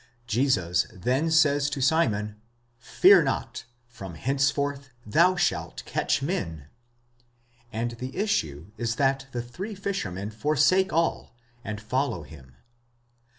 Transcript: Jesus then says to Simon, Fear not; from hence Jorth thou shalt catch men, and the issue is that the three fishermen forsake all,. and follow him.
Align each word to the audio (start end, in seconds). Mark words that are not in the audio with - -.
Jesus 0.25 0.87
then 0.91 1.29
says 1.29 1.69
to 1.69 1.79
Simon, 1.79 2.41
Fear 2.79 3.21
not; 3.21 3.65
from 3.87 4.15
hence 4.15 4.51
Jorth 4.51 4.89
thou 5.05 5.35
shalt 5.35 5.85
catch 5.85 6.23
men, 6.23 6.65
and 7.71 7.91
the 7.91 8.17
issue 8.17 8.71
is 8.77 8.95
that 8.95 9.27
the 9.31 9.43
three 9.43 9.75
fishermen 9.75 10.31
forsake 10.31 10.91
all,. 10.91 11.35
and 11.63 11.79
follow 11.79 12.23
him. 12.23 12.55